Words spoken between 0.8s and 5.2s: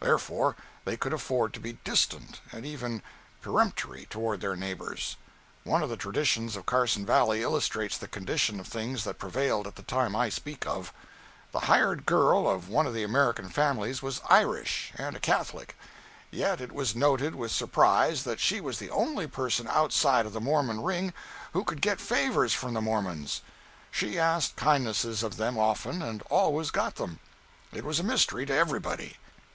they could afford to be distant, and even peremptory toward their neighbors.